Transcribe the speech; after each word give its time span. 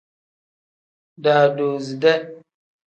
Daadoside. 1.23 2.13